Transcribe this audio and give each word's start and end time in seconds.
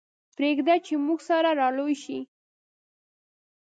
پرېږده 0.35 0.75
چې 0.85 0.93
موږ 1.05 1.19
سره 1.29 1.49
را 1.59 1.67
لوی 1.77 1.95
شي. 2.03 2.19